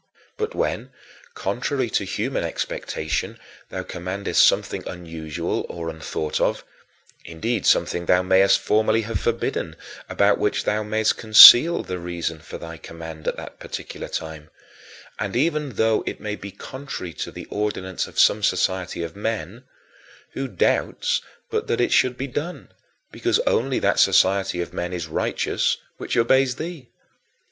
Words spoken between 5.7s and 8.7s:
unthought of indeed, something thou mayest